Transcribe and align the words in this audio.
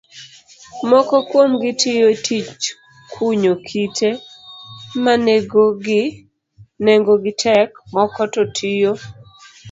Moko 0.89 1.15
kuomgi 1.29 1.71
tiyo 1.81 2.09
tij 2.25 2.47
kunyo 3.13 3.53
kite 3.67 4.09
ma 5.03 5.13
nengogi 6.85 7.31
tek, 7.43 7.69
moko 7.95 8.23
to 8.33 8.43
tiyo 8.57 8.91